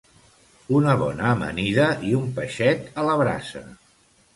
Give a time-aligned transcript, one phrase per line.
[0.79, 3.69] Una bona amanida i un peixet a la brasa